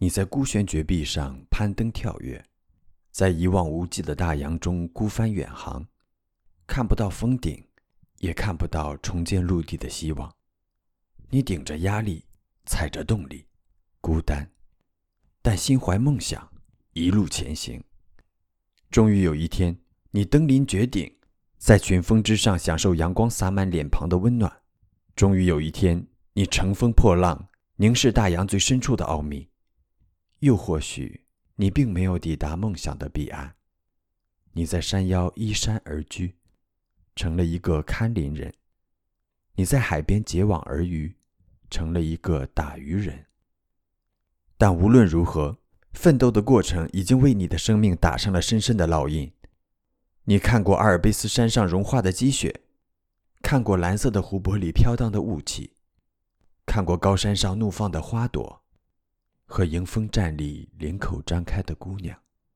[0.00, 2.44] 你在孤悬绝壁上攀登跳跃，
[3.10, 5.84] 在一望无际的大洋中孤帆远航，
[6.68, 7.64] 看不到峰顶，
[8.18, 10.32] 也看不到重见陆地的希望。
[11.30, 12.24] 你顶着压力，
[12.64, 13.44] 踩着动力，
[14.00, 14.48] 孤单，
[15.42, 16.48] 但心怀梦想，
[16.92, 17.82] 一路前行。
[18.90, 19.76] 终于有一天，
[20.12, 21.12] 你登临绝顶，
[21.58, 24.60] 在群峰之上享受阳光洒满脸庞的温暖。
[25.16, 29.48] 终于有一天，你乘风破浪，凝视大洋最深处的奥秘。
[30.40, 31.24] 又或许，
[31.56, 33.54] 你并没有抵达梦想的彼岸，
[34.52, 36.36] 你在山腰依山而居，
[37.16, 38.52] 成了一个看林人；
[39.54, 41.16] 你在海边结网而渔，
[41.68, 43.26] 成了一个打渔人。
[44.56, 45.58] 但无论如何，
[45.92, 49.32] 奋斗的过程已经为你的生命打上了深深的烙印。
[50.24, 52.60] 你看过阿尔卑斯山上融化的积雪，
[53.42, 55.72] 看过蓝色的湖泊里飘荡的雾气，
[56.64, 58.62] 看过高山上怒放的花朵，
[59.50, 62.14] 和迎风站立、领口张开的姑娘。